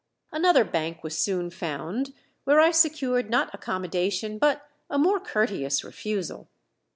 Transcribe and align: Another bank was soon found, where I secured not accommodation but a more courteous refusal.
Another 0.31 0.63
bank 0.63 1.03
was 1.03 1.15
soon 1.15 1.51
found, 1.51 2.15
where 2.43 2.59
I 2.59 2.71
secured 2.71 3.29
not 3.29 3.53
accommodation 3.53 4.39
but 4.39 4.67
a 4.89 4.97
more 4.97 5.19
courteous 5.19 5.83
refusal. 5.83 6.47